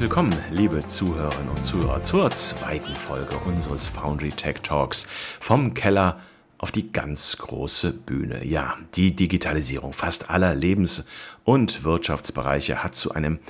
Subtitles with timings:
[0.00, 5.06] Willkommen, liebe Zuhörerinnen und Zuhörer, zur zweiten Folge unseres Foundry Tech Talks
[5.40, 6.20] vom Keller
[6.56, 8.42] auf die ganz große Bühne.
[8.46, 11.04] Ja, die Digitalisierung fast aller Lebens-
[11.44, 13.40] und Wirtschaftsbereiche hat zu einem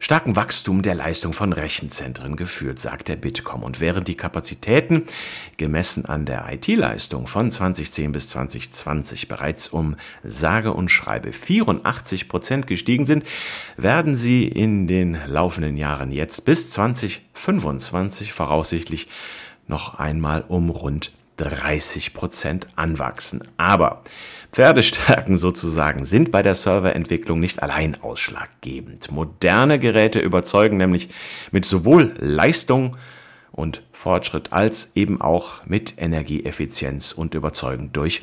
[0.00, 3.62] starken Wachstum der Leistung von Rechenzentren geführt, sagt der Bitkom.
[3.62, 5.04] Und während die Kapazitäten
[5.58, 12.66] gemessen an der IT-Leistung von 2010 bis 2020 bereits um sage und schreibe 84 Prozent
[12.66, 13.24] gestiegen sind,
[13.76, 19.06] werden sie in den laufenden Jahren jetzt bis 2025 voraussichtlich
[19.68, 23.42] noch einmal um rund 30 Prozent anwachsen.
[23.58, 24.02] Aber
[24.52, 29.10] Pferdestärken sozusagen sind bei der Serverentwicklung nicht allein ausschlaggebend.
[29.10, 31.08] Moderne Geräte überzeugen nämlich
[31.52, 32.96] mit sowohl Leistung
[33.52, 38.22] und Fortschritt als eben auch mit Energieeffizienz und überzeugen durch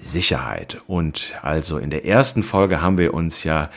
[0.00, 0.80] Sicherheit.
[0.86, 3.70] Und also in der ersten Folge haben wir uns ja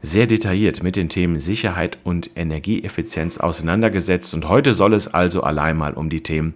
[0.00, 5.76] sehr detailliert mit den Themen Sicherheit und Energieeffizienz auseinandergesetzt und heute soll es also allein
[5.76, 6.54] mal um die Themen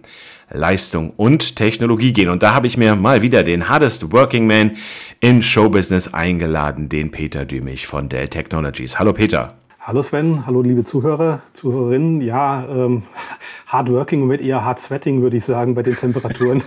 [0.49, 2.29] Leistung und Technologie gehen.
[2.29, 4.77] Und da habe ich mir mal wieder den hardest working man
[5.19, 8.99] in Showbusiness eingeladen, den Peter Dümich von Dell Technologies.
[8.99, 9.55] Hallo Peter.
[9.85, 12.21] Hallo Sven, hallo liebe Zuhörer, Zuhörerinnen.
[12.21, 13.03] Ja, ähm,
[13.67, 16.63] hardworking und mit eher hard sweating würde ich sagen bei den Temperaturen.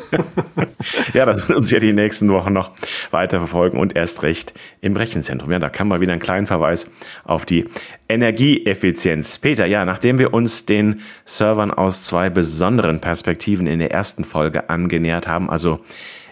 [1.14, 2.72] ja, das wird uns ja die nächsten Wochen noch
[3.12, 5.50] weiter verfolgen und erst recht im Rechenzentrum.
[5.50, 6.90] Ja, da kann man wieder einen kleinen Verweis
[7.24, 7.64] auf die
[8.06, 9.38] Energieeffizienz.
[9.38, 14.68] Peter, ja, nachdem wir uns den Servern aus zwei besonderen Perspektiven in der ersten Folge
[14.68, 15.80] angenähert haben, also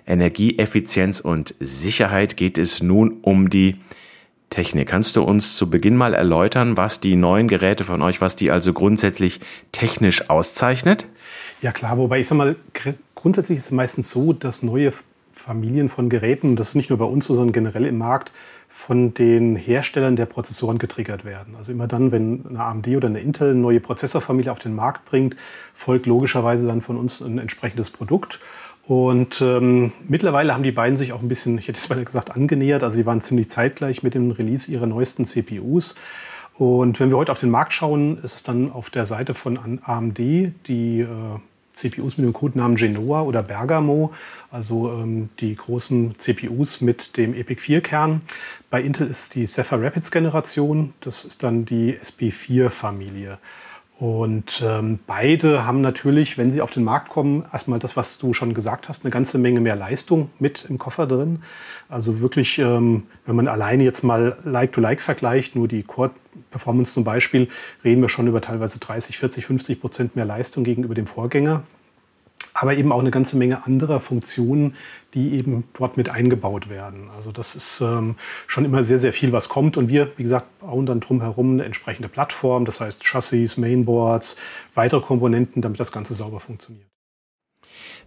[0.06, 3.76] Energieeffizienz und Sicherheit, geht es nun um die
[4.54, 4.88] Technik.
[4.88, 8.52] Kannst du uns zu Beginn mal erläutern, was die neuen Geräte von euch, was die
[8.52, 9.40] also grundsätzlich
[9.72, 11.06] technisch auszeichnet?
[11.60, 12.54] Ja klar, wobei ich sag mal,
[13.16, 14.92] grundsätzlich ist es meistens so, dass neue
[15.32, 18.30] Familien von Geräten, das ist nicht nur bei uns, sondern generell im Markt,
[18.68, 21.54] von den Herstellern der Prozessoren getriggert werden.
[21.56, 25.04] Also immer dann, wenn eine AMD oder eine Intel eine neue Prozessorfamilie auf den Markt
[25.04, 25.36] bringt,
[25.74, 28.38] folgt logischerweise dann von uns ein entsprechendes Produkt.
[28.86, 32.30] Und ähm, mittlerweile haben die beiden sich auch ein bisschen, ich hätte es mal gesagt,
[32.30, 32.82] angenähert.
[32.82, 35.94] Also sie waren ziemlich zeitgleich mit dem Release ihrer neuesten CPUs.
[36.54, 39.80] Und wenn wir heute auf den Markt schauen, ist es dann auf der Seite von
[39.82, 41.06] AMD die äh,
[41.74, 44.12] CPUs mit dem Codenamen Genoa oder Bergamo,
[44.50, 48.20] also ähm, die großen CPUs mit dem EPIC 4-Kern.
[48.70, 53.38] Bei Intel ist die Zephyr Rapids Generation, das ist dann die SP4-Familie.
[53.98, 58.34] Und ähm, beide haben natürlich, wenn sie auf den Markt kommen, erstmal das, was du
[58.34, 61.42] schon gesagt hast, eine ganze Menge mehr Leistung mit im Koffer drin.
[61.88, 67.04] Also wirklich, ähm, wenn man alleine jetzt mal Like-to-Like -like vergleicht, nur die Core-Performance zum
[67.04, 67.48] Beispiel,
[67.84, 71.62] reden wir schon über teilweise 30, 40, 50 Prozent mehr Leistung gegenüber dem Vorgänger
[72.54, 74.76] aber eben auch eine ganze Menge anderer Funktionen,
[75.12, 77.10] die eben dort mit eingebaut werden.
[77.14, 78.14] Also das ist ähm,
[78.46, 79.76] schon immer sehr, sehr viel, was kommt.
[79.76, 84.36] Und wir, wie gesagt, bauen dann drumherum eine entsprechende Plattform, das heißt Chassis, Mainboards,
[84.72, 86.86] weitere Komponenten, damit das Ganze sauber funktioniert.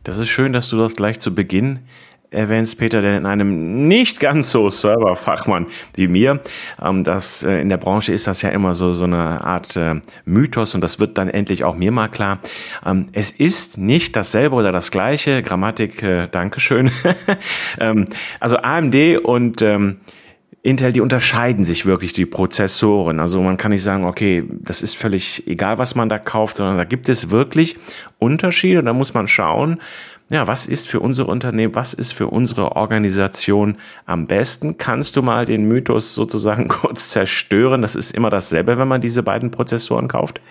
[0.04, 1.80] Das ist schön, dass du das gleich zu Beginn
[2.30, 6.42] erwähnst, Peter, denn in einem nicht ganz so Serverfachmann wie mir,
[6.84, 9.96] ähm, das äh, in der Branche ist das ja immer so so eine Art äh,
[10.26, 12.40] Mythos und das wird dann endlich auch mir mal klar.
[12.86, 16.04] Ähm, es ist nicht dasselbe oder das gleiche Grammatik.
[16.04, 16.92] Äh, Dankeschön.
[17.80, 18.06] ähm,
[18.40, 19.98] also AMD und ähm,
[20.68, 23.22] Intel, die unterscheiden sich wirklich die Prozessoren.
[23.22, 26.78] Also man kann nicht sagen, okay, das ist völlig egal, was man da kauft, sondern
[26.78, 27.78] da gibt es wirklich
[28.20, 29.80] Unterschiede und da muss man schauen,
[30.30, 34.78] ja, was ist für unser Unternehmen, was ist für unsere Organisation am besten?
[34.78, 37.82] Kannst du mal den Mythos sozusagen kurz zerstören?
[37.82, 40.42] Das ist immer dasselbe, wenn man diese beiden Prozessoren kauft?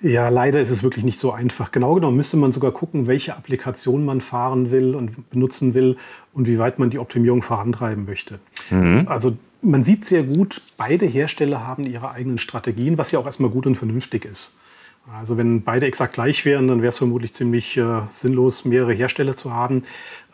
[0.00, 1.72] Ja, leider ist es wirklich nicht so einfach.
[1.72, 5.96] Genau genommen müsste man sogar gucken, welche Applikation man fahren will und benutzen will
[6.32, 8.38] und wie weit man die Optimierung vorantreiben möchte.
[8.70, 9.06] Mhm.
[9.08, 13.50] Also man sieht sehr gut, beide Hersteller haben ihre eigenen Strategien, was ja auch erstmal
[13.50, 14.56] gut und vernünftig ist.
[15.16, 19.36] Also wenn beide exakt gleich wären, dann wäre es vermutlich ziemlich äh, sinnlos, mehrere Hersteller
[19.36, 19.84] zu haben.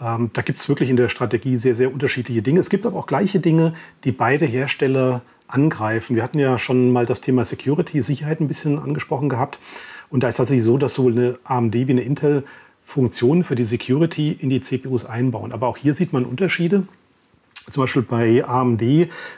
[0.01, 2.61] Ähm, da gibt es wirklich in der Strategie sehr, sehr unterschiedliche Dinge.
[2.61, 6.17] Es gibt aber auch gleiche Dinge, die beide Hersteller angreifen.
[6.17, 9.59] Wir hatten ja schon mal das Thema Security, Sicherheit ein bisschen angesprochen gehabt.
[10.11, 12.45] Und da ist tatsächlich so, dass sowohl eine AMD wie eine Intel
[12.85, 15.53] Funktionen für die Security in die CPUs einbauen.
[15.53, 16.87] Aber auch hier sieht man Unterschiede.
[17.71, 18.83] Zum Beispiel bei AMD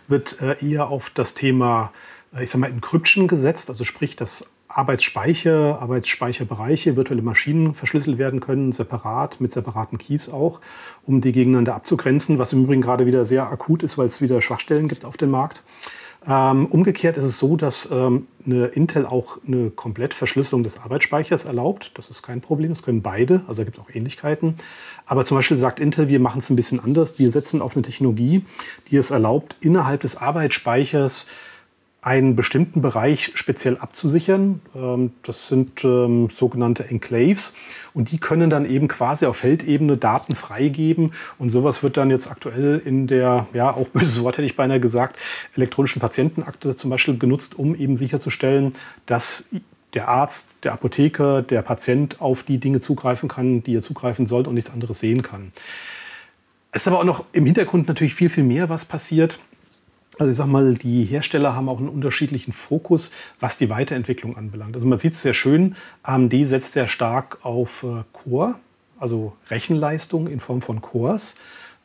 [0.08, 1.92] wird äh, eher auf das Thema,
[2.34, 8.40] äh, ich sag mal, Encryption gesetzt, also sprich, dass Arbeitsspeicher, Arbeitsspeicherbereiche, virtuelle Maschinen verschlüsselt werden
[8.40, 10.60] können, separat, mit separaten Keys auch,
[11.06, 14.42] um die gegeneinander abzugrenzen, was im Übrigen gerade wieder sehr akut ist, weil es wieder
[14.42, 15.62] Schwachstellen gibt auf dem Markt.
[16.28, 21.92] Ähm, umgekehrt ist es so, dass ähm, eine Intel auch eine Komplettverschlüsselung des Arbeitsspeichers erlaubt.
[21.94, 24.56] Das ist kein Problem, das können beide, also da gibt es auch Ähnlichkeiten.
[25.06, 27.18] Aber zum Beispiel sagt Intel, wir machen es ein bisschen anders.
[27.18, 28.44] Wir setzen auf eine Technologie,
[28.90, 31.30] die es erlaubt, innerhalb des Arbeitsspeichers
[32.06, 34.60] einen bestimmten Bereich speziell abzusichern.
[34.76, 37.56] Ähm, das sind ähm, sogenannte Enclaves
[37.94, 42.30] und die können dann eben quasi auf Feldebene Daten freigeben und sowas wird dann jetzt
[42.30, 45.18] aktuell in der, ja auch böses Wort hätte ich beinahe gesagt,
[45.56, 48.76] elektronischen Patientenakte zum Beispiel genutzt, um eben sicherzustellen,
[49.06, 49.48] dass
[49.92, 54.46] der Arzt, der Apotheker, der Patient auf die Dinge zugreifen kann, die er zugreifen soll
[54.46, 55.50] und nichts anderes sehen kann.
[56.70, 59.40] Es ist aber auch noch im Hintergrund natürlich viel, viel mehr, was passiert.
[60.18, 64.74] Also ich sag mal, die Hersteller haben auch einen unterschiedlichen Fokus, was die Weiterentwicklung anbelangt.
[64.74, 68.54] Also man sieht es sehr schön, AMD setzt sehr stark auf äh, Core,
[68.98, 71.34] also Rechenleistung in Form von Cores.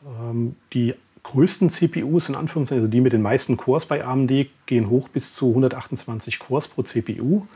[0.04, 0.94] Ähm, die
[1.24, 4.32] größten CPUs, in Anführungszeichen, also die mit den meisten Cores bei AMD,
[4.66, 7.46] gehen hoch bis zu 128 Cores pro CPU.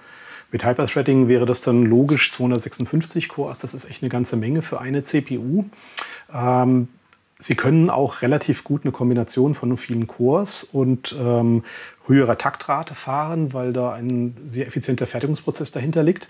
[0.53, 3.59] Mit Hyperthreading wäre das dann logisch 256 Cores.
[3.59, 5.65] Das ist echt eine ganze Menge für eine CPU.
[6.33, 6.89] Ähm,
[7.39, 11.65] Sie können auch relativ gut eine Kombination von vielen Cores und ähm,
[12.07, 16.29] höherer Taktrate fahren, weil da ein sehr effizienter Fertigungsprozess dahinter liegt.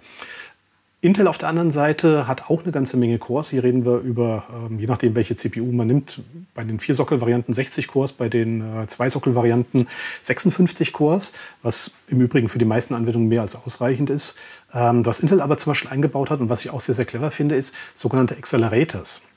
[1.03, 3.51] Intel auf der anderen Seite hat auch eine ganze Menge Cores.
[3.51, 6.23] Hier reden wir über, ähm, je nachdem, welche CPU man nimmt,
[6.55, 9.87] bei den vier Sockel-Varianten 60 Cores, bei den äh, zwei Sockel-Varianten
[10.23, 14.39] 56 Cores, was im Übrigen für die meisten Anwendungen mehr als ausreichend ist.
[14.75, 17.31] Ähm, was Intel aber zum Beispiel eingebaut hat und was ich auch sehr, sehr clever
[17.31, 19.29] finde, ist sogenannte Accelerators.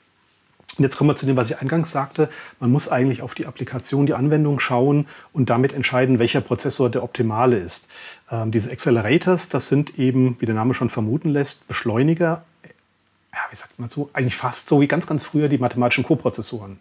[0.78, 2.28] Und jetzt kommen wir zu dem, was ich eingangs sagte.
[2.60, 7.02] Man muss eigentlich auf die Applikation, die Anwendung schauen und damit entscheiden, welcher Prozessor der
[7.02, 7.88] optimale ist.
[8.30, 12.44] Ähm, diese Accelerators, das sind eben, wie der Name schon vermuten lässt, Beschleuniger.
[13.32, 14.10] Ja, wie sagt man so?
[14.12, 16.78] Eigentlich fast so wie ganz, ganz früher die mathematischen Koprozessoren.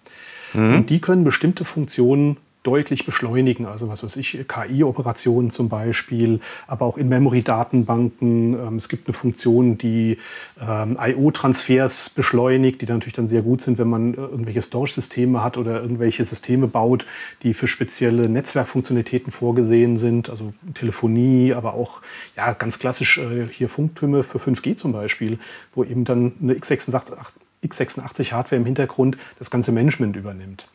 [0.53, 0.75] Mhm.
[0.75, 2.37] Und die können bestimmte Funktionen
[2.69, 3.65] deutlich beschleunigen.
[3.65, 8.53] Also was weiß ich, KI-Operationen zum Beispiel, aber auch In-Memory-Datenbanken.
[8.53, 10.17] Ähm, es gibt eine Funktion, die
[10.61, 15.43] ähm, I.O.-Transfers beschleunigt, die dann natürlich dann sehr gut sind, wenn man äh, irgendwelche Storage-Systeme
[15.43, 17.07] hat oder irgendwelche Systeme baut,
[17.41, 20.29] die für spezielle Netzwerkfunktionalitäten vorgesehen sind.
[20.29, 22.01] Also Telefonie, aber auch
[22.37, 25.39] ja, ganz klassisch äh, hier Funktürme für 5G zum Beispiel,
[25.73, 27.15] wo eben dann eine x86
[27.63, 30.67] x86-Hardware im Hintergrund das ganze Management übernimmt.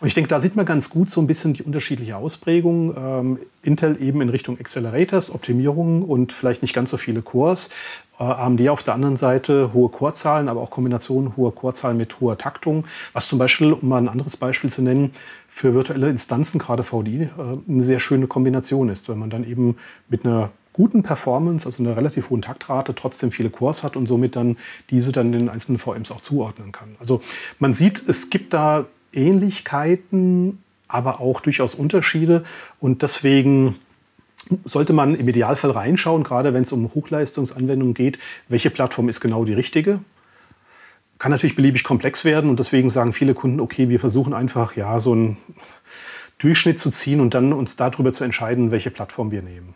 [0.00, 2.96] Und ich denke, da sieht man ganz gut so ein bisschen die unterschiedliche Ausprägung.
[2.96, 7.70] Ähm, Intel eben in Richtung Accelerators, Optimierungen und vielleicht nicht ganz so viele Cores.
[8.18, 12.38] Äh, AMD auf der anderen Seite hohe Chorzahlen, aber auch Kombinationen hoher Chorzahlen mit hoher
[12.38, 12.86] Taktung.
[13.12, 15.12] Was zum Beispiel, um mal ein anderes Beispiel zu nennen,
[15.48, 17.28] für virtuelle Instanzen, gerade VDI, äh,
[17.68, 19.76] eine sehr schöne Kombination ist, wenn man dann eben
[20.08, 24.36] mit einer guten Performance, also einer relativ hohen Taktrate, trotzdem viele Cores hat und somit
[24.36, 24.56] dann
[24.90, 26.96] diese dann den einzelnen VMs auch zuordnen kann.
[27.00, 27.20] Also
[27.58, 32.44] man sieht, es gibt da Ähnlichkeiten, aber auch durchaus Unterschiede
[32.78, 33.76] und deswegen
[34.64, 38.18] sollte man im Idealfall reinschauen, gerade wenn es um Hochleistungsanwendungen geht,
[38.48, 40.00] welche Plattform ist genau die richtige.
[41.18, 44.98] Kann natürlich beliebig komplex werden und deswegen sagen viele Kunden, okay, wir versuchen einfach ja
[44.98, 45.36] so einen
[46.38, 49.74] Durchschnitt zu ziehen und dann uns darüber zu entscheiden, welche Plattform wir nehmen.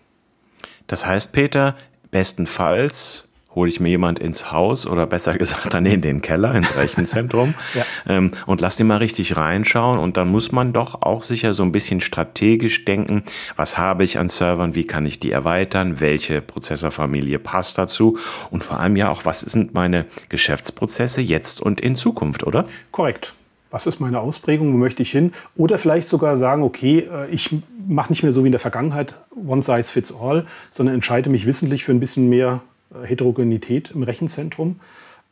[0.87, 1.75] Das heißt, Peter,
[2.11, 6.77] bestenfalls hole ich mir jemand ins Haus oder besser gesagt dann in den Keller, ins
[6.77, 7.85] Rechenzentrum ja.
[8.09, 9.99] ähm, und lass den mal richtig reinschauen.
[9.99, 13.23] Und dann muss man doch auch sicher so ein bisschen strategisch denken,
[13.57, 18.19] was habe ich an Servern, wie kann ich die erweitern, welche Prozessorfamilie passt dazu
[18.51, 22.67] und vor allem ja auch, was sind meine Geschäftsprozesse jetzt und in Zukunft, oder?
[22.91, 23.35] Korrekt
[23.75, 25.33] was ist meine Ausprägung, wo möchte ich hin?
[25.57, 27.57] Oder vielleicht sogar sagen, okay, äh, ich
[27.89, 31.45] mache nicht mehr so wie in der Vergangenheit One Size Fits All, sondern entscheide mich
[31.45, 32.61] wissentlich für ein bisschen mehr
[32.95, 34.77] äh, Heterogenität im Rechenzentrum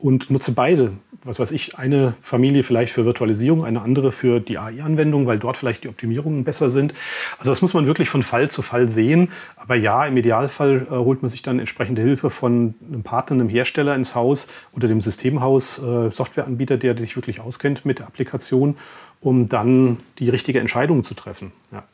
[0.02, 0.92] und nutze beide.
[1.24, 5.56] Was weiß ich, eine Familie vielleicht für Virtualisierung, eine andere für die AI-Anwendung, weil dort
[5.56, 6.92] vielleicht die Optimierungen besser sind.
[7.38, 9.28] Also das muss man wirklich von Fall zu Fall sehen.
[9.56, 13.48] Aber ja, im Idealfall äh, holt man sich dann entsprechende Hilfe von einem Partner, einem
[13.48, 18.76] Hersteller ins Haus oder dem Systemhaus, äh, Softwareanbieter, der sich wirklich auskennt mit der Applikation,
[19.20, 21.52] um dann die richtige Entscheidung zu treffen.
[21.70, 21.84] Ja.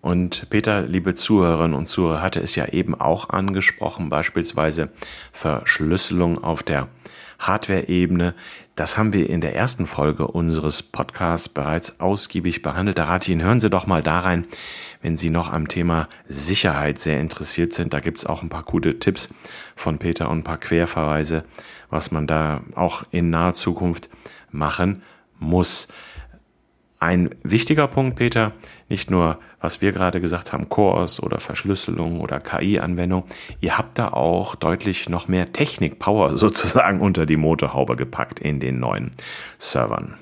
[0.00, 4.90] Und Peter, liebe Zuhörerinnen und Zuhörer, hatte es ja eben auch angesprochen, beispielsweise
[5.32, 6.88] Verschlüsselung auf der
[7.38, 8.34] Hardware-Ebene.
[8.74, 12.98] Das haben wir in der ersten Folge unseres Podcasts bereits ausgiebig behandelt.
[12.98, 14.46] Da rate ich Ihnen, hören Sie doch mal da rein,
[15.02, 17.92] wenn Sie noch am Thema Sicherheit sehr interessiert sind.
[17.92, 19.30] Da gibt es auch ein paar gute Tipps
[19.74, 21.44] von Peter und ein paar Querverweise,
[21.90, 24.10] was man da auch in naher Zukunft
[24.50, 25.02] machen
[25.38, 25.88] muss.
[26.98, 28.52] Ein wichtiger Punkt, Peter,
[28.88, 33.24] nicht nur, was wir gerade gesagt haben, Cores oder Verschlüsselung oder KI-Anwendung,
[33.60, 38.80] ihr habt da auch deutlich noch mehr Technik-Power sozusagen unter die Motorhaube gepackt in den
[38.80, 39.10] neuen
[39.58, 40.14] Servern.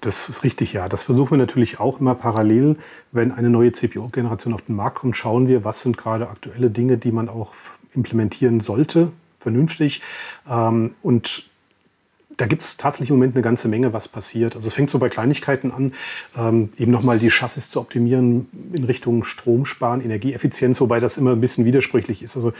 [0.00, 0.88] Das ist richtig, ja.
[0.88, 2.76] Das versuchen wir natürlich auch immer parallel.
[3.12, 6.98] Wenn eine neue CPU-Generation auf den Markt kommt, schauen wir, was sind gerade aktuelle Dinge,
[6.98, 7.52] die man auch
[7.94, 10.02] implementieren sollte, vernünftig.
[10.50, 11.44] Ähm, und
[12.36, 14.54] da gibt es tatsächlich im Moment eine ganze Menge, was passiert.
[14.54, 15.92] Also es fängt so bei Kleinigkeiten an,
[16.36, 21.40] ähm, eben nochmal die Chassis zu optimieren in Richtung Stromsparen, Energieeffizienz, wobei das immer ein
[21.40, 22.36] bisschen widersprüchlich ist.
[22.36, 22.52] Also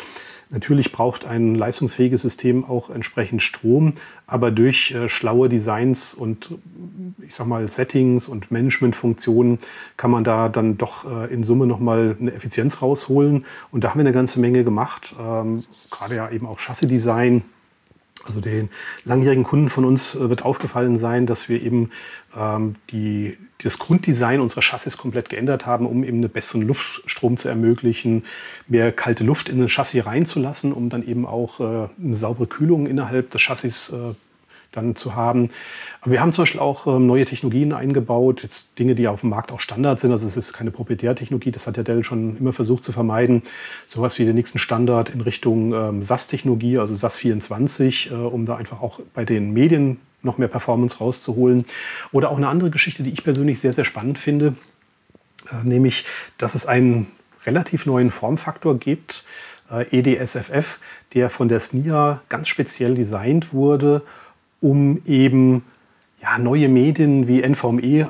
[0.50, 3.94] natürlich braucht ein leistungsfähiges System auch entsprechend Strom,
[4.26, 6.50] aber durch äh, schlaue Designs und
[7.26, 9.58] ich sag mal Settings und Managementfunktionen
[9.96, 13.46] kann man da dann doch äh, in Summe nochmal eine Effizienz rausholen.
[13.70, 17.42] Und da haben wir eine ganze Menge gemacht, ähm, gerade ja eben auch Chassis-Design
[18.26, 18.70] also den
[19.04, 21.90] langjährigen Kunden von uns äh, wird aufgefallen sein, dass wir eben
[22.36, 27.48] ähm, die, das Grunddesign unserer Chassis komplett geändert haben, um eben einen besseren Luftstrom zu
[27.48, 28.24] ermöglichen,
[28.68, 32.86] mehr kalte Luft in ein Chassis reinzulassen, um dann eben auch äh, eine saubere Kühlung
[32.86, 34.14] innerhalb des Chassis äh,
[34.72, 35.50] dann zu haben.
[36.00, 39.30] Aber wir haben zum Beispiel auch ähm, neue Technologien eingebaut, jetzt Dinge, die auf dem
[39.30, 40.10] Markt auch Standard sind.
[40.12, 43.42] Also es ist keine Proprietärtechnologie, das hat ja Dell schon immer versucht zu vermeiden.
[43.86, 48.56] Sowas wie den nächsten Standard in Richtung ähm, SAS-Technologie, also SAS 24, äh, um da
[48.56, 51.64] einfach auch bei den Medien noch mehr Performance rauszuholen.
[52.12, 54.54] Oder auch eine andere Geschichte, die ich persönlich sehr, sehr spannend finde,
[55.50, 56.04] äh, nämlich,
[56.38, 57.08] dass es einen
[57.44, 59.24] relativ neuen Formfaktor gibt,
[59.70, 60.78] äh, EDSFF,
[61.14, 64.02] der von der SNIA ganz speziell designt wurde,
[64.62, 65.64] um eben
[66.22, 68.08] ja, neue Medien wie NVMe, äh,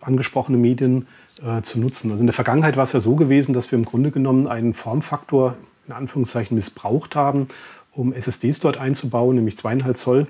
[0.00, 1.06] angesprochene Medien,
[1.44, 2.10] äh, zu nutzen.
[2.10, 4.72] Also in der Vergangenheit war es ja so gewesen, dass wir im Grunde genommen einen
[4.72, 5.56] Formfaktor
[5.86, 7.48] in Anführungszeichen missbraucht haben,
[7.92, 10.26] um SSDs dort einzubauen, nämlich zweieinhalb Zoll.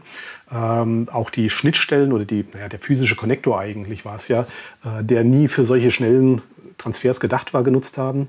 [0.51, 4.47] Ähm, auch die Schnittstellen oder die, naja, der physische Konnektor eigentlich war es ja,
[4.85, 6.43] äh, der nie für solche schnellen
[6.79, 8.29] Transfers gedacht war, genutzt haben.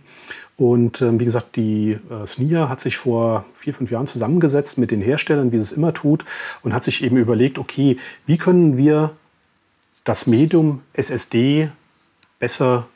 [0.58, 4.92] Und ähm, wie gesagt, die äh, SNIA hat sich vor vier, fünf Jahren zusammengesetzt mit
[4.92, 6.26] den Herstellern, wie sie es immer tut,
[6.62, 9.12] und hat sich eben überlegt, okay, wie können wir
[10.04, 11.70] das Medium SSD
[12.40, 12.88] besser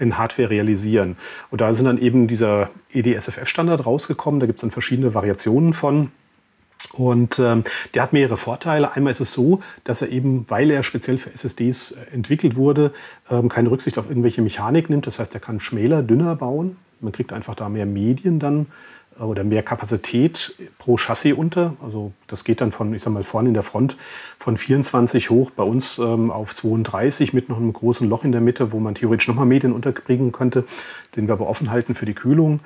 [0.00, 1.16] in Hardware realisieren.
[1.50, 4.40] Und da sind dann eben dieser EDSFF-Standard rausgekommen.
[4.40, 6.10] Da gibt es dann verschiedene Variationen von.
[6.92, 7.62] Und ähm,
[7.94, 8.92] der hat mehrere Vorteile.
[8.92, 12.92] Einmal ist es so, dass er eben, weil er speziell für SSDs äh, entwickelt wurde,
[13.30, 15.06] ähm, keine Rücksicht auf irgendwelche Mechanik nimmt.
[15.06, 16.76] Das heißt, er kann schmäler, dünner bauen.
[17.00, 18.66] Man kriegt einfach da mehr Medien dann
[19.20, 21.74] oder mehr Kapazität pro Chassis unter.
[21.82, 23.96] Also das geht dann von, ich sag mal, vorne in der Front
[24.38, 28.40] von 24 hoch bei uns ähm, auf 32 mit noch einem großen Loch in der
[28.40, 30.64] Mitte, wo man theoretisch nochmal Medien unterbringen könnte,
[31.16, 32.60] den wir aber offen halten für die Kühlung.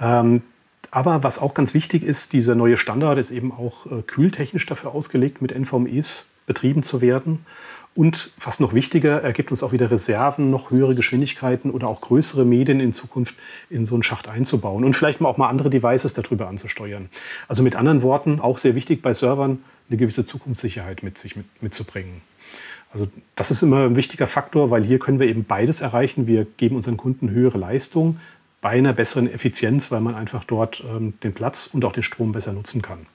[0.00, 0.42] Ähm,
[0.90, 4.92] aber was auch ganz wichtig ist, dieser neue Standard ist eben auch äh, kühltechnisch dafür
[4.94, 7.46] ausgelegt, mit NVMEs betrieben zu werden.
[7.94, 12.00] Und fast noch wichtiger, er gibt uns auch wieder Reserven, noch höhere Geschwindigkeiten oder auch
[12.00, 13.34] größere Medien in Zukunft
[13.68, 17.08] in so einen Schacht einzubauen und vielleicht mal auch mal andere Devices darüber anzusteuern.
[17.48, 21.46] Also mit anderen Worten, auch sehr wichtig bei Servern, eine gewisse Zukunftssicherheit mit sich mit,
[21.62, 22.22] mitzubringen.
[22.92, 26.26] Also das ist immer ein wichtiger Faktor, weil hier können wir eben beides erreichen.
[26.26, 28.18] Wir geben unseren Kunden höhere Leistung,
[28.60, 32.32] bei einer besseren Effizienz, weil man einfach dort ähm, den Platz und auch den Strom
[32.32, 33.06] besser nutzen kann.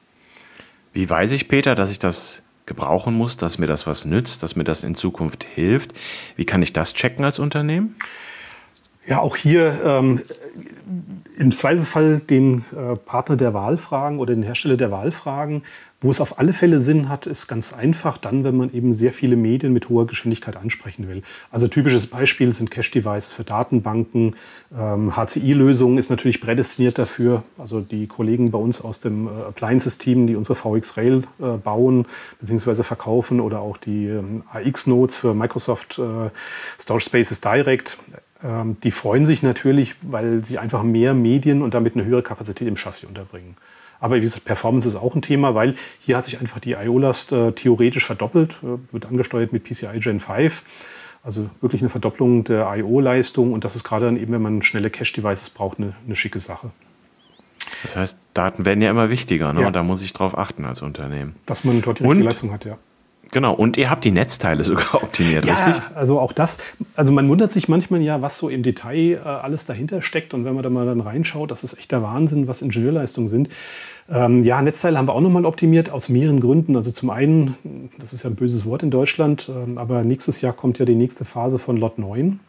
[0.93, 4.55] Wie weiß ich, Peter, dass ich das gebrauchen muss, dass mir das was nützt, dass
[4.55, 5.93] mir das in Zukunft hilft?
[6.35, 7.95] Wie kann ich das checken als Unternehmen?
[9.07, 10.21] Ja, auch hier ähm,
[11.37, 15.63] im Zweifelsfall den äh, Partner der Wahl fragen oder den Hersteller der Wahl fragen.
[16.01, 19.11] Wo es auf alle Fälle Sinn hat, ist ganz einfach dann, wenn man eben sehr
[19.11, 21.23] viele Medien mit hoher Geschwindigkeit ansprechen will.
[21.51, 24.35] Also typisches Beispiel sind Cache-Devices für Datenbanken.
[24.77, 27.43] Ähm, HCI-Lösungen ist natürlich prädestiniert dafür.
[27.57, 32.05] Also die Kollegen bei uns aus dem äh, Appliances-Team, die unsere VX Rail äh, bauen
[32.39, 32.83] bzw.
[32.83, 36.29] verkaufen oder auch die ähm, AX-Nodes für Microsoft äh,
[36.79, 37.97] Storage Spaces Direct,
[38.45, 42.67] ähm, die freuen sich natürlich, weil sie einfach mehr Medien und damit eine höhere Kapazität
[42.67, 43.57] im Chassis unterbringen.
[43.99, 47.31] Aber wie gesagt, Performance ist auch ein Thema, weil hier hat sich einfach die IO-Last
[47.31, 50.63] äh, theoretisch verdoppelt, äh, wird angesteuert mit PCI Gen 5.
[51.23, 54.91] Also wirklich eine Verdopplung der IO-Leistung und das ist gerade dann eben, wenn man schnelle
[54.91, 56.69] Cache-Devices braucht, eine, eine, schicke Sache.
[57.81, 59.61] Das heißt, Daten werden ja immer wichtiger, ne?
[59.61, 59.67] Ja.
[59.67, 61.35] Und da muss ich drauf achten als Unternehmen.
[61.47, 62.77] Dass man dort die Leistung hat, ja.
[63.31, 65.81] Genau, und ihr habt die Netzteile sogar optimiert, ja, richtig?
[65.93, 69.65] Also auch das, also man wundert sich manchmal ja, was so im Detail äh, alles
[69.65, 70.33] dahinter steckt.
[70.33, 73.49] Und wenn man da mal dann reinschaut, das ist echt der Wahnsinn, was Ingenieurleistungen sind.
[74.09, 76.75] Ähm, ja, Netzteile haben wir auch nochmal optimiert, aus mehreren Gründen.
[76.75, 80.53] Also zum einen, das ist ja ein böses Wort in Deutschland, äh, aber nächstes Jahr
[80.53, 82.39] kommt ja die nächste Phase von Lot 9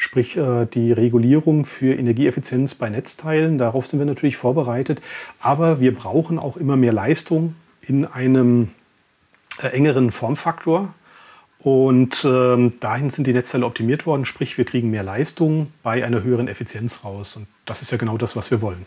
[0.00, 3.58] sprich äh, die Regulierung für Energieeffizienz bei Netzteilen.
[3.58, 5.00] Darauf sind wir natürlich vorbereitet.
[5.40, 8.68] Aber wir brauchen auch immer mehr Leistung in einem
[9.62, 10.94] engeren Formfaktor.
[11.60, 16.22] Und ähm, dahin sind die Netzteile optimiert worden, sprich wir kriegen mehr Leistung bei einer
[16.22, 17.36] höheren Effizienz raus.
[17.36, 18.86] Und das ist ja genau das, was wir wollen.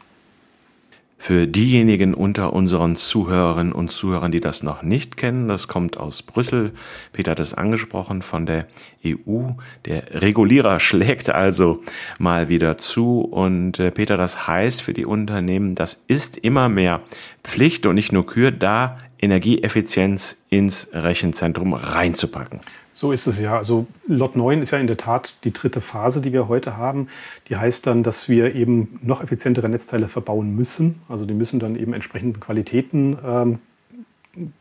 [1.22, 6.24] Für diejenigen unter unseren Zuhörerinnen und Zuhörern, die das noch nicht kennen, das kommt aus
[6.24, 6.72] Brüssel.
[7.14, 8.66] Peter hat es angesprochen von der
[9.06, 9.52] EU.
[9.86, 11.84] Der Regulierer schlägt also
[12.18, 13.20] mal wieder zu.
[13.20, 17.02] Und äh, Peter, das heißt für die Unternehmen, das ist immer mehr
[17.44, 22.62] Pflicht und nicht nur Kür, da Energieeffizienz ins Rechenzentrum reinzupacken.
[22.94, 23.58] So ist es ja.
[23.58, 27.08] Also Lot 9 ist ja in der Tat die dritte Phase, die wir heute haben.
[27.48, 31.02] Die heißt dann, dass wir eben noch effizientere Netzteile verbauen müssen.
[31.08, 33.60] Also die müssen dann eben entsprechende Qualitäten ähm,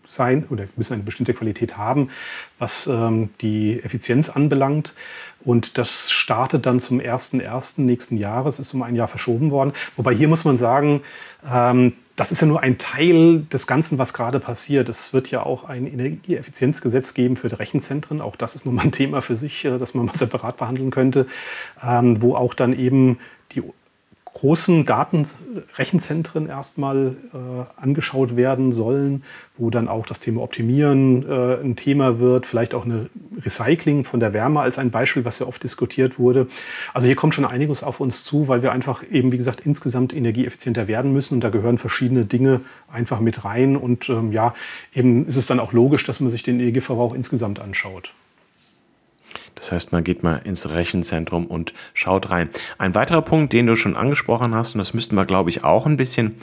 [0.06, 2.08] sein oder müssen eine bestimmte Qualität haben,
[2.58, 4.94] was ähm, die Effizienz anbelangt.
[5.44, 7.80] Und das startet dann zum 1.1.
[7.82, 9.72] nächsten Jahres, ist um ein Jahr verschoben worden.
[9.96, 11.02] Wobei hier muss man sagen,
[11.50, 14.88] ähm, das ist ja nur ein Teil des Ganzen, was gerade passiert.
[14.88, 18.20] Es wird ja auch ein Energieeffizienzgesetz geben für die Rechenzentren.
[18.20, 20.90] Auch das ist nun mal ein Thema für sich, äh, das man mal separat behandeln
[20.90, 21.26] könnte,
[21.82, 23.18] ähm, wo auch dann eben
[23.52, 23.62] die
[24.34, 29.24] großen Datenrechenzentren erstmal äh, angeschaut werden sollen,
[29.56, 33.10] wo dann auch das Thema Optimieren äh, ein Thema wird, vielleicht auch eine
[33.44, 36.46] Recycling von der Wärme als ein Beispiel, was ja oft diskutiert wurde.
[36.94, 40.14] Also hier kommt schon einiges auf uns zu, weil wir einfach eben, wie gesagt, insgesamt
[40.14, 42.60] energieeffizienter werden müssen und da gehören verschiedene Dinge
[42.92, 44.54] einfach mit rein und ähm, ja,
[44.94, 48.12] eben ist es dann auch logisch, dass man sich den Energieverbrauch insgesamt anschaut.
[49.60, 52.48] Das heißt, man geht mal ins Rechenzentrum und schaut rein.
[52.78, 55.84] Ein weiterer Punkt, den du schon angesprochen hast, und das müssten wir, glaube ich, auch
[55.84, 56.34] ein bisschen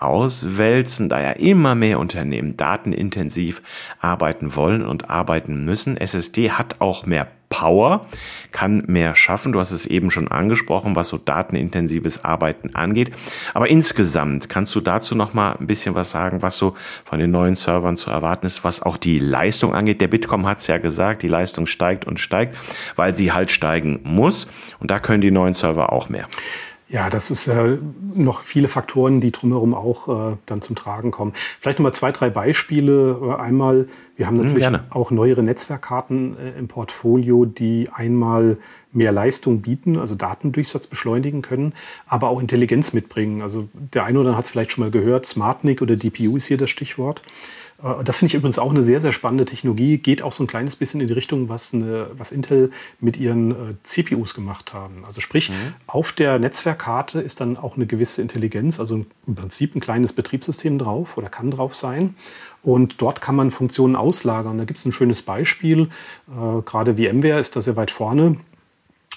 [0.00, 3.62] auswälzen, da ja immer mehr Unternehmen datenintensiv
[4.00, 5.96] arbeiten wollen und arbeiten müssen.
[5.96, 8.02] SSD hat auch mehr Power,
[8.50, 9.52] kann mehr schaffen.
[9.52, 13.12] Du hast es eben schon angesprochen, was so datenintensives Arbeiten angeht.
[13.52, 17.30] Aber insgesamt kannst du dazu noch mal ein bisschen was sagen, was so von den
[17.30, 20.00] neuen Servern zu erwarten ist, was auch die Leistung angeht.
[20.00, 22.56] Der Bitkom hat es ja gesagt, die Leistung steigt und steigt,
[22.96, 24.48] weil sie halt steigen muss.
[24.80, 26.26] Und da können die neuen Server auch mehr.
[26.88, 27.78] Ja, das ist äh,
[28.14, 31.32] noch viele Faktoren, die drumherum auch äh, dann zum Tragen kommen.
[31.60, 33.18] Vielleicht nochmal zwei, drei Beispiele.
[33.22, 34.84] Äh, einmal, wir haben hm, natürlich Gerne.
[34.90, 38.58] auch neuere Netzwerkkarten äh, im Portfolio, die einmal
[38.92, 41.72] mehr Leistung bieten, also Datendurchsatz beschleunigen können,
[42.06, 43.40] aber auch Intelligenz mitbringen.
[43.40, 46.46] Also der eine oder andere hat es vielleicht schon mal gehört, SmartNIC oder DPU ist
[46.46, 47.22] hier das Stichwort.
[47.84, 49.98] Äh, das finde ich übrigens auch eine sehr, sehr spannende Technologie.
[49.98, 53.50] Geht auch so ein kleines bisschen in die Richtung, was, eine, was Intel mit ihren
[53.50, 55.04] äh, CPUs gemacht haben.
[55.06, 55.74] Also sprich, mhm.
[55.86, 60.78] auf der Netzwerkkarte ist dann auch eine gewisse Intelligenz, also im Prinzip ein kleines Betriebssystem
[60.78, 62.14] drauf oder kann drauf sein.
[62.62, 64.56] Und dort kann man Funktionen auslagern.
[64.56, 65.90] Da gibt es ein schönes Beispiel.
[66.28, 68.36] Äh, gerade VMware ist da sehr weit vorne.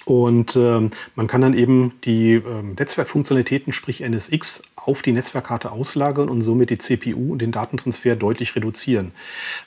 [0.06, 6.30] Und ähm, man kann dann eben die ähm, Netzwerkfunktionalitäten, sprich NSX, auf die Netzwerkkarte auslagern
[6.30, 9.12] und somit die CPU und den Datentransfer deutlich reduzieren.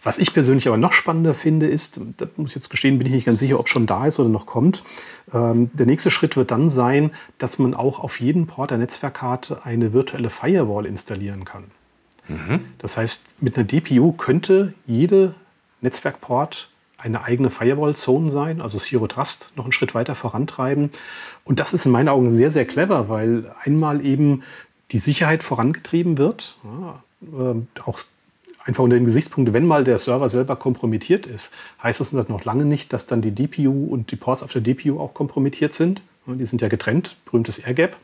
[0.02, 3.12] Was ich persönlich aber noch spannender finde, ist, da muss ich jetzt gestehen, bin ich
[3.12, 4.82] nicht ganz sicher, ob schon da ist oder noch kommt.
[5.32, 9.64] Ähm, der nächste Schritt wird dann sein, dass man auch auf jeden Port der Netzwerkkarte
[9.64, 11.64] eine virtuelle Firewall installieren kann.
[12.28, 12.60] Mhm.
[12.78, 15.34] Das heißt, mit einer DPU könnte jede
[15.82, 16.70] Netzwerkport
[17.02, 20.90] eine eigene Firewall-Zone sein, also Zero Trust noch einen Schritt weiter vorantreiben.
[21.44, 24.42] Und das ist in meinen Augen sehr, sehr clever, weil einmal eben
[24.92, 28.00] die Sicherheit vorangetrieben wird, ja, äh, auch
[28.64, 32.64] einfach unter dem Gesichtspunkt, wenn mal der Server selber kompromittiert ist, heißt das noch lange
[32.64, 36.02] nicht, dass dann die DPU und die Ports auf der DPU auch kompromittiert sind.
[36.26, 37.96] Die sind ja getrennt, berühmtes Air Gap.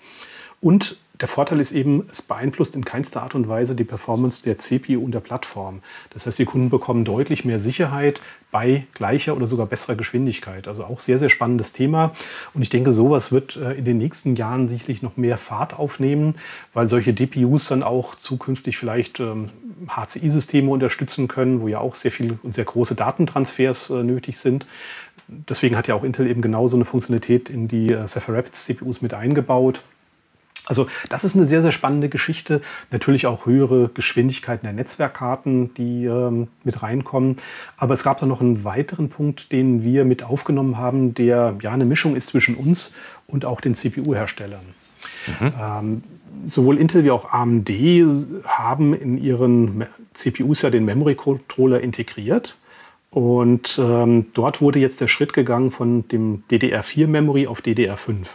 [0.60, 4.58] Und der Vorteil ist eben, es beeinflusst in keinster Art und Weise die Performance der
[4.58, 5.80] CPU und der Plattform.
[6.10, 10.68] Das heißt, die Kunden bekommen deutlich mehr Sicherheit bei gleicher oder sogar besserer Geschwindigkeit.
[10.68, 12.12] Also auch sehr, sehr spannendes Thema.
[12.52, 16.34] Und ich denke, sowas wird äh, in den nächsten Jahren sicherlich noch mehr Fahrt aufnehmen,
[16.74, 19.22] weil solche DPUs dann auch zukünftig vielleicht
[19.88, 24.38] HCI-Systeme ähm, unterstützen können, wo ja auch sehr viel und sehr große Datentransfers äh, nötig
[24.38, 24.66] sind.
[25.28, 28.66] Deswegen hat ja auch Intel eben genau so eine Funktionalität in die äh, Sapphire Rapids
[28.66, 29.82] CPUs mit eingebaut.
[30.66, 32.60] Also das ist eine sehr, sehr spannende Geschichte.
[32.90, 37.36] Natürlich auch höhere Geschwindigkeiten der Netzwerkkarten, die ähm, mit reinkommen.
[37.76, 41.70] Aber es gab da noch einen weiteren Punkt, den wir mit aufgenommen haben, der ja
[41.70, 42.94] eine Mischung ist zwischen uns
[43.28, 44.74] und auch den CPU-Herstellern.
[45.40, 45.52] Mhm.
[45.60, 46.02] Ähm,
[46.46, 47.70] sowohl Intel wie auch AMD
[48.44, 52.56] haben in ihren CPUs ja den Memory Controller integriert.
[53.10, 58.26] Und ähm, dort wurde jetzt der Schritt gegangen von dem DDR4 Memory auf DDR5.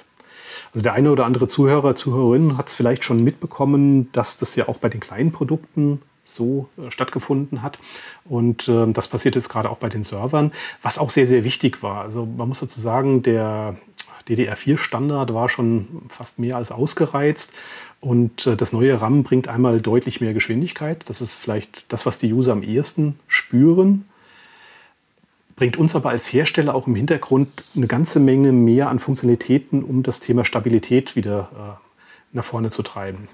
[0.74, 4.68] Also der eine oder andere Zuhörer, Zuhörerin hat es vielleicht schon mitbekommen, dass das ja
[4.70, 7.80] auch bei den kleinen Produkten so äh, stattgefunden hat.
[8.24, 11.84] Und äh, das passiert jetzt gerade auch bei den Servern, was auch sehr, sehr wichtig
[11.84, 12.02] war.
[12.02, 13.76] Also man muss dazu sagen, der
[14.28, 17.54] DDR4-Standard war schon fast mehr als ausgereizt.
[18.00, 21.04] Und äh, das neue RAM bringt einmal deutlich mehr Geschwindigkeit.
[21.08, 24.06] Das ist vielleicht das, was die User am ehesten spüren
[25.62, 30.02] bringt uns aber als Hersteller auch im Hintergrund eine ganze Menge mehr an Funktionalitäten, um
[30.02, 33.30] das Thema Stabilität wieder äh, nach vorne zu treiben.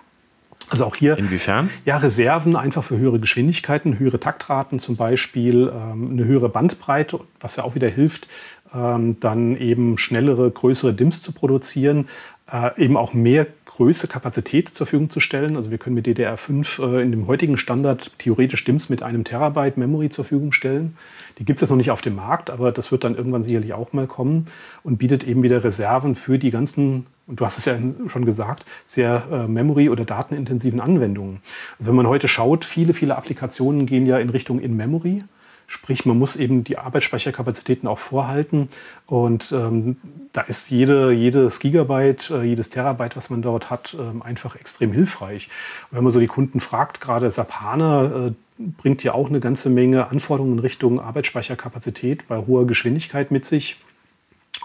[0.69, 1.17] Also auch hier.
[1.17, 1.69] Inwiefern?
[1.85, 7.55] Ja, Reserven einfach für höhere Geschwindigkeiten, höhere Taktraten zum Beispiel, ähm, eine höhere Bandbreite, was
[7.55, 8.27] ja auch wieder hilft,
[8.75, 12.09] ähm, dann eben schnellere, größere DIMMs zu produzieren,
[12.51, 15.55] äh, eben auch mehr größte Kapazität zur Verfügung zu stellen.
[15.55, 19.77] Also wir können mit DDR5 äh, in dem heutigen Standard theoretisch DIMMs mit einem Terabyte
[19.77, 20.97] Memory zur Verfügung stellen.
[21.37, 23.73] Die gibt es jetzt noch nicht auf dem Markt, aber das wird dann irgendwann sicherlich
[23.73, 24.47] auch mal kommen
[24.81, 28.65] und bietet eben wieder Reserven für die ganzen, und du hast es ja schon gesagt,
[28.83, 31.41] sehr äh, memory- oder datenintensiven Anwendungen.
[31.77, 35.23] Also wenn man heute schaut, viele, viele Applikationen gehen ja in Richtung In-Memory.
[35.69, 38.69] Sprich, man muss eben die Arbeitsspeicherkapazitäten auch vorhalten.
[39.06, 39.97] Und ähm,
[40.32, 44.93] da ist jede, jedes Gigabyte, äh, jedes Terabyte, was man dort hat, ähm, einfach extrem
[44.93, 45.49] hilfreich.
[45.91, 49.41] Und wenn man so die Kunden fragt, gerade SAP HANA äh, bringt ja auch eine
[49.41, 53.75] ganze Menge Anforderungen in Richtung Arbeitsspeicherkapazität bei hoher Geschwindigkeit mit sich.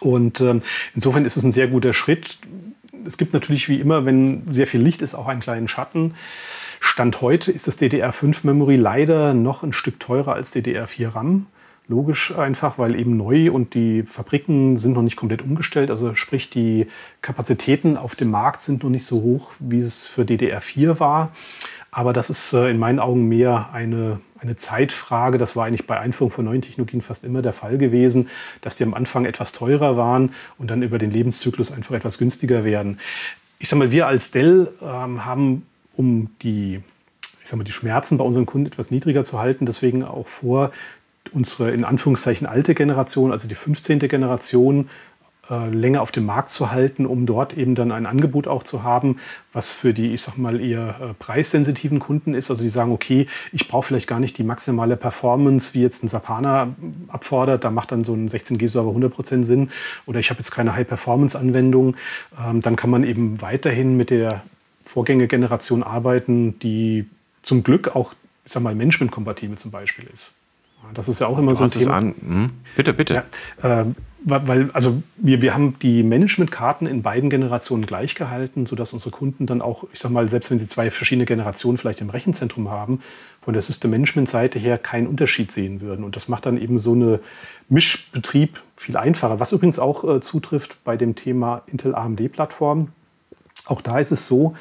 [0.00, 0.62] Und ähm,
[0.94, 2.38] insofern ist es ein sehr guter Schritt.
[3.04, 6.14] Es gibt natürlich wie immer, wenn sehr viel Licht ist, auch einen kleinen Schatten.
[6.84, 11.46] Stand heute ist das DDR5 Memory leider noch ein Stück teurer als DDR4 RAM.
[11.86, 15.90] Logisch einfach, weil eben neu und die Fabriken sind noch nicht komplett umgestellt.
[15.90, 16.88] Also sprich, die
[17.22, 21.30] Kapazitäten auf dem Markt sind noch nicht so hoch, wie es für DDR4 war.
[21.92, 25.38] Aber das ist äh, in meinen Augen mehr eine, eine Zeitfrage.
[25.38, 28.28] Das war eigentlich bei Einführung von neuen Technologien fast immer der Fall gewesen,
[28.60, 32.64] dass die am Anfang etwas teurer waren und dann über den Lebenszyklus einfach etwas günstiger
[32.64, 32.98] werden.
[33.60, 35.64] Ich sage mal, wir als Dell ähm, haben
[35.96, 36.80] um die,
[37.42, 40.72] ich sag mal, die Schmerzen bei unseren Kunden etwas niedriger zu halten, deswegen auch vor,
[41.32, 44.00] unsere in Anführungszeichen alte Generation, also die 15.
[44.00, 44.88] Generation,
[45.50, 48.84] äh, länger auf dem Markt zu halten, um dort eben dann ein Angebot auch zu
[48.84, 49.16] haben,
[49.52, 52.50] was für die, ich sag mal, eher äh, preissensitiven Kunden ist.
[52.50, 56.08] Also die sagen, okay, ich brauche vielleicht gar nicht die maximale Performance, wie jetzt ein
[56.08, 56.74] Sapana
[57.08, 57.64] abfordert.
[57.64, 59.70] Da macht dann so ein 16G-Server 100% Sinn.
[60.06, 61.96] Oder ich habe jetzt keine High-Performance-Anwendung.
[62.40, 64.42] Ähm, dann kann man eben weiterhin mit der
[64.84, 67.06] Vorgängergeneration arbeiten, die
[67.42, 68.14] zum Glück auch,
[68.44, 70.34] ich sag mal, managementkompatibel zum Beispiel ist.
[70.94, 71.94] Das ist ja auch immer du so ein Thema.
[71.94, 72.14] An.
[72.20, 72.50] Hm?
[72.76, 73.24] Bitte, bitte.
[73.62, 73.86] Ja, äh,
[74.24, 79.46] weil, also wir, wir haben die Managementkarten in beiden Generationen gleich gehalten, sodass unsere Kunden
[79.46, 83.00] dann auch, ich sag mal, selbst wenn sie zwei verschiedene Generationen vielleicht im Rechenzentrum haben,
[83.40, 86.04] von der System Management Seite her keinen Unterschied sehen würden.
[86.04, 87.20] Und das macht dann eben so eine
[87.68, 89.40] Mischbetrieb viel einfacher.
[89.40, 92.88] Was übrigens auch äh, zutrifft bei dem Thema Intel AMD Plattform.
[93.66, 94.54] Auch da ist es so,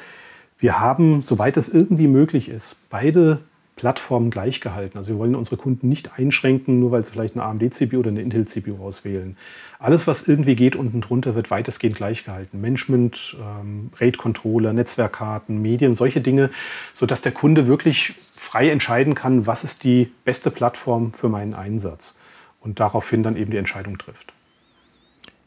[0.58, 3.40] wir haben, soweit es irgendwie möglich ist, beide
[3.74, 4.98] Plattformen gleich gehalten.
[4.98, 8.20] Also wir wollen unsere Kunden nicht einschränken, nur weil sie vielleicht eine AMD-CPU oder eine
[8.20, 9.36] Intel-CPU auswählen.
[9.78, 12.60] Alles, was irgendwie geht unten drunter, wird weitestgehend gleich gehalten.
[12.60, 16.50] Management, ähm, RAID-Controller, Netzwerkkarten, Medien, solche Dinge,
[16.92, 22.16] sodass der Kunde wirklich frei entscheiden kann, was ist die beste Plattform für meinen Einsatz.
[22.60, 24.32] Und daraufhin dann eben die Entscheidung trifft.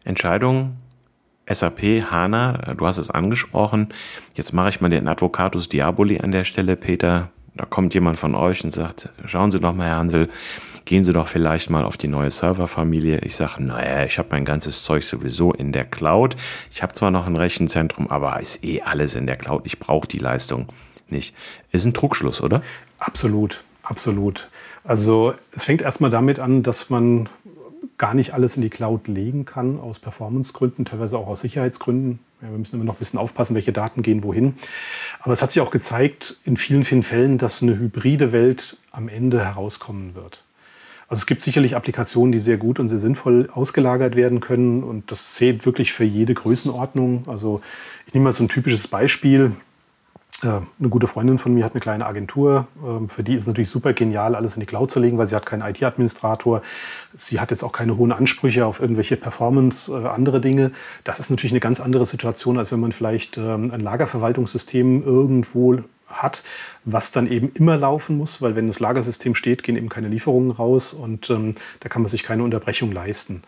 [0.04, 0.76] Entscheidung
[1.48, 3.90] SAP, HANA, du hast es angesprochen.
[4.34, 7.30] Jetzt mache ich mal den Advocatus Diaboli an der Stelle, Peter.
[7.56, 10.30] Da kommt jemand von euch und sagt, schauen Sie doch mal, Herr Hansel,
[10.84, 13.20] gehen Sie doch vielleicht mal auf die neue Serverfamilie.
[13.20, 16.36] Ich sage, naja, ich habe mein ganzes Zeug sowieso in der Cloud.
[16.72, 19.62] Ich habe zwar noch ein Rechenzentrum, aber ist eh alles in der Cloud.
[19.66, 20.68] Ich brauche die Leistung
[21.08, 21.34] nicht.
[21.72, 22.62] Ist ein Trugschluss, oder?
[23.00, 24.50] Absolut, absolut.
[24.84, 27.30] Also es fängt erstmal damit an, dass man
[27.98, 32.20] gar nicht alles in die Cloud legen kann, aus Performancegründen, teilweise auch aus Sicherheitsgründen.
[32.42, 34.56] Ja, wir müssen immer noch ein bisschen aufpassen, welche Daten gehen wohin.
[35.22, 39.10] Aber es hat sich auch gezeigt, in vielen, vielen Fällen, dass eine hybride Welt am
[39.10, 40.44] Ende herauskommen wird.
[41.08, 45.12] Also es gibt sicherlich Applikationen, die sehr gut und sehr sinnvoll ausgelagert werden können und
[45.12, 47.26] das zählt wirklich für jede Größenordnung.
[47.28, 47.62] Also
[48.08, 49.52] ich nehme mal so ein typisches Beispiel.
[50.44, 52.68] Äh, eine gute Freundin von mir hat eine kleine Agentur.
[52.86, 55.28] Ähm, für die ist es natürlich super genial, alles in die Cloud zu legen, weil
[55.28, 56.62] sie hat keinen IT-Administrator.
[57.14, 60.72] Sie hat jetzt auch keine hohen Ansprüche auf irgendwelche Performance, äh, andere Dinge.
[61.04, 65.80] Das ist natürlich eine ganz andere Situation, als wenn man vielleicht ähm, ein Lagerverwaltungssystem irgendwo
[66.08, 66.44] hat,
[66.84, 70.52] was dann eben immer laufen muss, weil wenn das Lagersystem steht, gehen eben keine Lieferungen
[70.52, 73.42] raus und ähm, da kann man sich keine Unterbrechung leisten.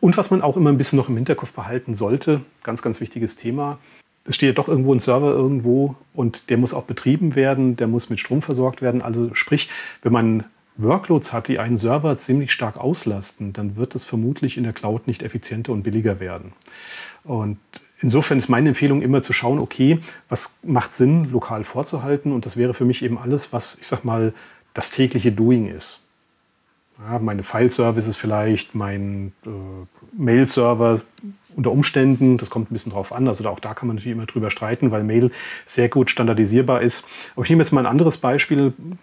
[0.00, 3.36] Und was man auch immer ein bisschen noch im Hinterkopf behalten sollte, ganz, ganz wichtiges
[3.36, 3.78] Thema,
[4.24, 7.86] es steht ja doch irgendwo ein Server irgendwo und der muss auch betrieben werden, der
[7.86, 9.02] muss mit Strom versorgt werden.
[9.02, 9.70] Also sprich,
[10.02, 10.44] wenn man
[10.76, 15.06] Workloads hat, die einen Server ziemlich stark auslasten, dann wird es vermutlich in der Cloud
[15.06, 16.52] nicht effizienter und billiger werden.
[17.24, 17.58] Und
[18.00, 22.32] insofern ist meine Empfehlung immer zu schauen, okay, was macht Sinn, lokal vorzuhalten?
[22.32, 24.32] Und das wäre für mich eben alles, was, ich sag mal,
[24.74, 26.02] das tägliche Doing ist.
[26.98, 29.50] Ja, meine File-Services vielleicht, mein äh,
[30.12, 31.00] Mail-Server,
[31.56, 34.26] unter Umständen, das kommt ein bisschen drauf an, also auch da kann man natürlich immer
[34.26, 35.30] drüber streiten, weil Mail
[35.66, 37.06] sehr gut standardisierbar ist.
[37.34, 38.72] Aber ich nehme jetzt mal ein anderes Beispiel.
[38.78, 38.98] Ein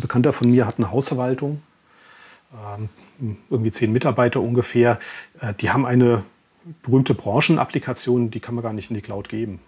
[0.00, 1.62] Bekannter von mir hat eine Hausverwaltung,
[2.52, 2.88] ähm,
[3.50, 4.98] irgendwie zehn Mitarbeiter ungefähr.
[5.40, 6.24] Äh, die haben eine
[6.82, 9.60] berühmte Branchenapplikation, die kann man gar nicht in die Cloud geben.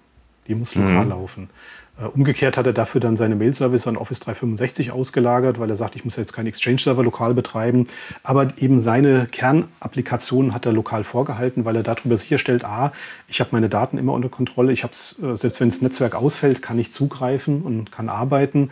[0.47, 1.11] Die muss lokal mhm.
[1.11, 1.51] laufen.
[1.99, 5.95] Äh, umgekehrt hat er dafür dann seine Mail-Service an Office 365 ausgelagert, weil er sagt,
[5.97, 7.87] ich muss jetzt keinen Exchange-Server lokal betreiben.
[8.23, 12.93] Aber eben seine Kernapplikation hat er lokal vorgehalten, weil er darüber sicherstellt, a,
[13.29, 16.63] ich habe meine Daten immer unter Kontrolle, ich habe äh, selbst wenn das Netzwerk ausfällt,
[16.63, 18.71] kann ich zugreifen und kann arbeiten.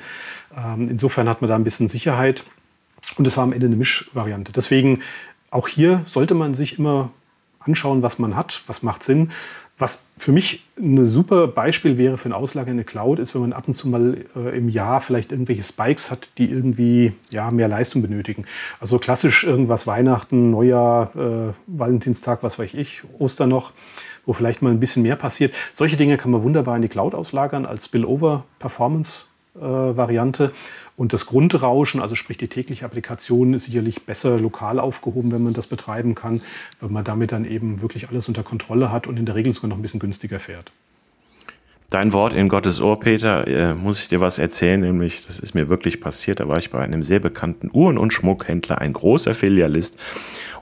[0.56, 2.44] Ähm, insofern hat man da ein bisschen Sicherheit.
[3.16, 4.52] Und es war am Ende eine Mischvariante.
[4.52, 5.00] Deswegen
[5.50, 7.10] auch hier sollte man sich immer
[7.60, 9.30] anschauen, was man hat, was macht Sinn.
[9.82, 13.42] Was für mich ein super Beispiel wäre für ein Auslager in der Cloud, ist, wenn
[13.42, 17.50] man ab und zu mal äh, im Jahr vielleicht irgendwelche Spikes hat, die irgendwie ja,
[17.50, 18.44] mehr Leistung benötigen.
[18.78, 23.72] Also klassisch irgendwas Weihnachten, Neujahr, äh, Valentinstag, was weiß ich, Ostern noch,
[24.24, 25.52] wo vielleicht mal ein bisschen mehr passiert.
[25.72, 27.88] Solche Dinge kann man wunderbar in die Cloud auslagern als
[29.54, 30.52] Spillover-Performance-Variante.
[30.96, 35.54] Und das Grundrauschen, also sprich die tägliche Applikation, ist sicherlich besser lokal aufgehoben, wenn man
[35.54, 36.42] das betreiben kann,
[36.80, 39.68] weil man damit dann eben wirklich alles unter Kontrolle hat und in der Regel sogar
[39.68, 40.72] noch ein bisschen günstiger fährt.
[41.90, 45.54] Dein Wort in Gottes Ohr, Peter, äh, muss ich dir was erzählen, nämlich, das ist
[45.54, 49.34] mir wirklich passiert, da war ich bei einem sehr bekannten Uhren- und Schmuckhändler, ein großer
[49.34, 49.98] Filialist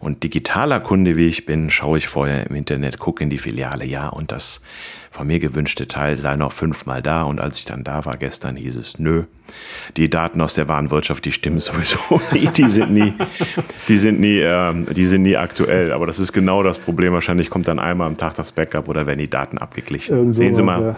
[0.00, 3.84] und digitaler Kunde, wie ich bin, schaue ich vorher im Internet, gucke in die Filiale,
[3.84, 4.62] ja, und das
[5.10, 7.24] von mir gewünschte Teil sei noch fünfmal da.
[7.24, 9.24] Und als ich dann da war gestern, hieß es, nö,
[9.96, 11.98] die Daten aus der Warenwirtschaft, die stimmen sowieso
[12.32, 13.12] nie, die sind nie,
[13.88, 15.92] die sind nie, ähm, die sind nie aktuell.
[15.92, 17.12] Aber das ist genau das Problem.
[17.12, 20.14] Wahrscheinlich kommt dann einmal am Tag das Backup oder werden die Daten abgeglichen.
[20.14, 20.96] Irgendwo Sehen Sie mal, ja.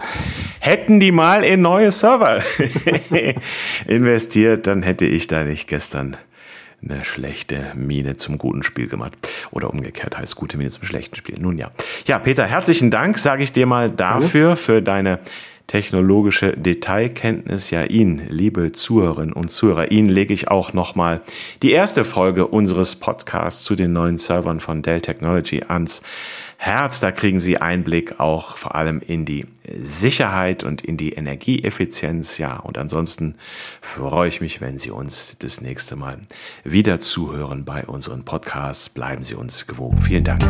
[0.59, 2.41] hätten die mal in neue Server
[3.87, 6.15] investiert, dann hätte ich da nicht gestern
[6.89, 9.13] eine schlechte Miene zum guten Spiel gemacht.
[9.51, 11.39] Oder umgekehrt heißt gute Miene zum schlechten Spiel.
[11.39, 11.71] Nun ja.
[12.05, 15.19] Ja, Peter, herzlichen Dank, sage ich dir mal dafür, für deine
[15.67, 17.71] technologische Detailkenntnis.
[17.71, 21.21] Ja, Ihnen, liebe Zuhörerinnen und Zuhörer, Ihnen lege ich auch nochmal
[21.61, 26.01] die erste Folge unseres Podcasts zu den neuen Servern von Dell Technology ans
[26.57, 26.99] Herz.
[26.99, 29.45] Da kriegen Sie Einblick auch vor allem in die
[29.75, 32.37] Sicherheit und in die Energieeffizienz.
[32.37, 33.35] Ja, und ansonsten
[33.81, 36.19] freue ich mich, wenn Sie uns das nächste Mal
[36.63, 38.89] wieder zuhören bei unseren Podcasts.
[38.89, 40.01] Bleiben Sie uns gewogen.
[40.01, 40.43] Vielen Dank.